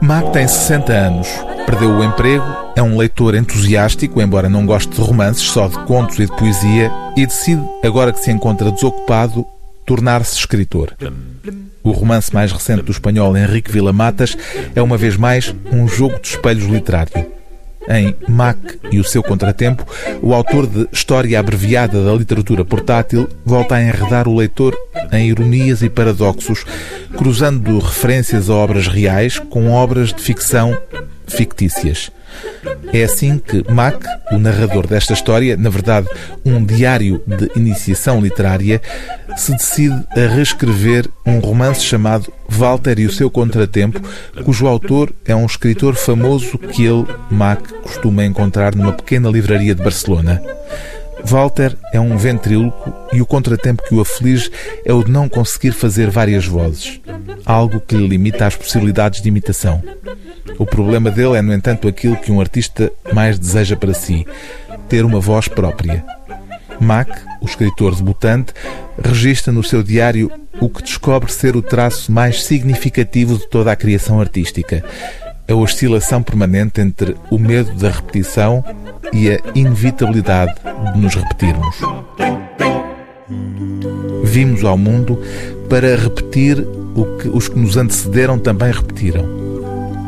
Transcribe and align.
Mac 0.00 0.32
tem 0.32 0.48
60 0.48 0.92
anos, 0.92 1.28
perdeu 1.66 1.90
o 1.90 2.02
emprego, 2.02 2.44
é 2.74 2.82
um 2.82 2.96
leitor 2.96 3.34
entusiástico, 3.34 4.22
embora 4.22 4.48
não 4.48 4.64
goste 4.64 4.94
de 4.94 5.00
romances, 5.00 5.42
só 5.42 5.68
de 5.68 5.78
contos 5.84 6.18
e 6.18 6.26
de 6.26 6.36
poesia, 6.36 6.90
e 7.16 7.26
decide, 7.26 7.62
agora 7.84 8.12
que 8.12 8.20
se 8.20 8.30
encontra 8.30 8.72
desocupado, 8.72 9.46
tornar-se 9.84 10.38
escritor. 10.38 10.94
O 11.82 11.90
romance 11.90 12.32
mais 12.32 12.52
recente 12.52 12.82
do 12.82 12.92
espanhol 12.92 13.36
Henrique 13.36 13.70
Villamatas 13.70 14.36
é, 14.74 14.80
uma 14.80 14.96
vez 14.96 15.16
mais, 15.16 15.54
um 15.72 15.86
jogo 15.86 16.18
de 16.20 16.28
espelhos 16.28 16.64
literário. 16.64 17.26
Em 17.88 18.14
Mac 18.28 18.58
e 18.92 19.00
o 19.00 19.04
seu 19.04 19.22
contratempo, 19.22 19.86
o 20.20 20.34
autor 20.34 20.66
de 20.66 20.86
História 20.92 21.40
Abreviada 21.40 22.04
da 22.04 22.12
Literatura 22.12 22.64
Portátil 22.64 23.28
volta 23.44 23.76
a 23.76 23.82
enredar 23.82 24.28
o 24.28 24.36
leitor 24.36 24.76
em 25.10 25.28
ironias 25.28 25.82
e 25.82 25.88
paradoxos, 25.88 26.64
cruzando 27.16 27.78
referências 27.78 28.50
a 28.50 28.54
obras 28.54 28.86
reais 28.86 29.38
com 29.38 29.70
obras 29.72 30.12
de 30.12 30.20
ficção 30.20 30.76
fictícias. 31.26 32.10
É 32.92 33.04
assim 33.04 33.38
que 33.38 33.64
Mac, 33.70 34.02
o 34.32 34.38
narrador 34.38 34.86
desta 34.86 35.12
história, 35.12 35.56
na 35.56 35.70
verdade 35.70 36.08
um 36.44 36.64
diário 36.64 37.22
de 37.26 37.50
iniciação 37.56 38.20
literária, 38.20 38.80
se 39.36 39.52
decide 39.52 40.02
a 40.16 40.26
reescrever 40.26 41.08
um 41.26 41.38
romance 41.38 41.82
chamado 41.82 42.32
Walter 42.48 42.98
e 42.98 43.06
o 43.06 43.12
seu 43.12 43.30
contratempo, 43.30 44.00
cujo 44.44 44.66
autor 44.66 45.12
é 45.24 45.36
um 45.36 45.46
escritor 45.46 45.94
famoso 45.94 46.58
que 46.58 46.84
ele, 46.84 47.06
Mac, 47.30 47.60
costuma 47.82 48.24
encontrar 48.24 48.74
numa 48.74 48.92
pequena 48.92 49.28
livraria 49.28 49.74
de 49.74 49.82
Barcelona. 49.82 50.42
Walter 51.24 51.76
é 51.92 52.00
um 52.00 52.16
ventríloco 52.16 52.92
e 53.12 53.20
o 53.20 53.26
contratempo 53.26 53.82
que 53.82 53.94
o 53.94 54.00
aflige 54.00 54.50
é 54.84 54.92
o 54.92 55.02
de 55.02 55.10
não 55.10 55.28
conseguir 55.28 55.72
fazer 55.72 56.08
várias 56.10 56.46
vozes, 56.46 57.00
algo 57.44 57.80
que 57.80 57.96
lhe 57.96 58.06
limita 58.06 58.46
as 58.46 58.56
possibilidades 58.56 59.20
de 59.20 59.28
imitação. 59.28 59.82
O 60.58 60.66
problema 60.66 61.10
dele 61.10 61.36
é, 61.36 61.42
no 61.42 61.54
entanto, 61.54 61.86
aquilo 61.86 62.16
que 62.16 62.32
um 62.32 62.40
artista 62.40 62.90
mais 63.12 63.38
deseja 63.38 63.76
para 63.76 63.94
si: 63.94 64.26
ter 64.88 65.04
uma 65.04 65.20
voz 65.20 65.46
própria. 65.46 66.04
Mac, 66.80 67.08
o 67.40 67.46
escritor 67.46 67.94
debutante, 67.94 68.52
registra 69.02 69.52
no 69.52 69.62
seu 69.62 69.82
diário 69.82 70.30
o 70.60 70.68
que 70.68 70.82
descobre 70.82 71.32
ser 71.32 71.56
o 71.56 71.62
traço 71.62 72.10
mais 72.10 72.42
significativo 72.42 73.38
de 73.38 73.48
toda 73.48 73.70
a 73.70 73.76
criação 73.76 74.20
artística: 74.20 74.84
a 75.48 75.54
oscilação 75.54 76.22
permanente 76.22 76.80
entre 76.80 77.16
o 77.30 77.38
medo 77.38 77.72
da 77.74 77.90
repetição 77.90 78.64
e 79.12 79.30
a 79.30 79.40
inevitabilidade 79.54 80.54
de 80.94 81.00
nos 81.00 81.14
repetirmos. 81.14 81.76
Vimos 84.24 84.64
ao 84.64 84.76
mundo 84.76 85.20
para 85.68 85.96
repetir 85.96 86.58
o 86.94 87.18
que 87.18 87.28
os 87.28 87.48
que 87.48 87.58
nos 87.58 87.76
antecederam 87.76 88.38
também 88.38 88.72
repetiram. 88.72 89.47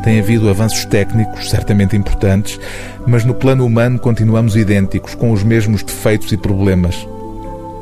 Tem 0.03 0.19
havido 0.19 0.49
avanços 0.49 0.83
técnicos, 0.85 1.49
certamente 1.49 1.95
importantes, 1.95 2.59
mas 3.05 3.23
no 3.23 3.35
plano 3.35 3.65
humano 3.65 3.99
continuamos 3.99 4.55
idênticos, 4.55 5.13
com 5.13 5.31
os 5.31 5.43
mesmos 5.43 5.83
defeitos 5.83 6.31
e 6.31 6.37
problemas. 6.37 7.07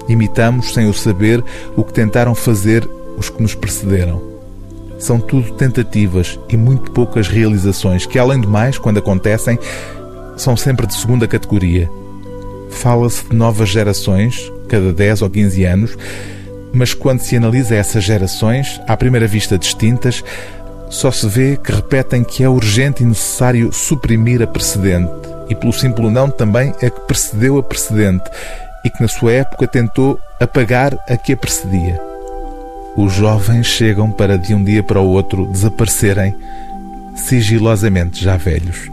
Imitamos, 0.08 0.74
sem 0.74 0.88
o 0.88 0.94
saber, 0.94 1.44
o 1.78 1.84
que 1.84 1.94
tentaram 1.94 2.36
fazer 2.36 2.88
os 3.18 3.30
que 3.30 3.42
nos 3.42 3.56
precederam. 3.56 4.22
São 4.98 5.20
tudo 5.20 5.54
tentativas 5.54 6.38
e 6.50 6.58
muito 6.58 6.92
poucas 6.92 7.28
realizações, 7.28 8.06
que, 8.06 8.20
além 8.20 8.42
do 8.42 8.50
mais, 8.50 8.78
quando 8.78 8.98
acontecem, 8.98 9.58
são 10.36 10.58
sempre 10.58 10.88
de 10.88 10.96
segunda 10.96 11.28
categoria. 11.28 11.90
Fala-se 12.70 13.24
de 13.30 13.36
novas 13.36 13.70
gerações, 13.70 14.52
cada 14.68 14.92
10 14.92 15.22
ou 15.22 15.30
15 15.30 15.64
anos, 15.64 15.98
mas 16.72 16.94
quando 16.94 17.20
se 17.22 17.36
analisa 17.36 17.76
essas 17.76 18.04
gerações, 18.04 18.80
à 18.88 18.96
primeira 18.96 19.28
vista 19.28 19.58
distintas, 19.58 20.24
só 20.90 21.12
se 21.12 21.28
vê 21.28 21.56
que 21.56 21.72
repetem 21.72 22.24
que 22.24 22.44
é 22.44 22.50
urgente 22.50 23.04
e 23.04 23.06
necessário 23.06 23.72
suprimir 23.72 24.42
a 24.42 24.48
precedente 24.48 25.12
e, 25.48 25.56
pelo 25.56 25.72
simples 25.72 26.12
não, 26.12 26.30
também 26.30 26.72
a 26.82 26.90
que 26.90 27.02
precedeu 27.02 27.58
a 27.58 27.64
precedente 27.64 28.30
e 28.84 28.90
que 28.90 29.02
na 29.02 29.08
sua 29.08 29.34
época 29.34 29.68
tentou 29.68 30.20
apagar 30.40 30.94
a 31.08 31.18
que 31.18 31.34
a 31.34 31.38
precedia. 31.38 32.00
Os 32.96 33.14
jovens 33.14 33.68
chegam 33.68 34.12
para 34.12 34.38
de 34.38 34.54
um 34.54 34.64
dia 34.64 34.84
para 34.84 35.00
o 35.00 35.08
outro 35.08 35.46
desaparecerem 35.48 36.36
sigilosamente 37.16 38.24
já 38.24 38.38
velhos. 38.38 38.90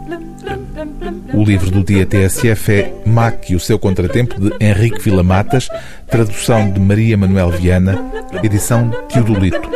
O 1.33 1.43
livro 1.43 1.71
do 1.71 1.83
dia 1.83 2.05
TSF 2.05 2.71
é 2.71 2.93
Mac 3.05 3.49
e 3.49 3.55
o 3.55 3.59
seu 3.59 3.77
contratempo 3.79 4.39
de 4.39 4.53
Henrique 4.59 5.01
Vilamatas, 5.01 5.67
tradução 6.07 6.71
de 6.71 6.79
Maria 6.79 7.17
Manuel 7.17 7.49
Viana, 7.51 7.99
edição 8.43 8.89
Teodolito. 9.09 9.69